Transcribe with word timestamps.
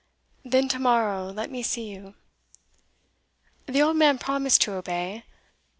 "Then 0.43 0.67
to 0.69 0.79
morrow 0.79 1.31
let 1.31 1.51
me 1.51 1.61
see 1.61 1.87
you." 1.91 2.15
The 3.67 3.83
old 3.83 3.97
man 3.97 4.17
promised 4.17 4.61
to 4.63 4.73
obey. 4.73 5.25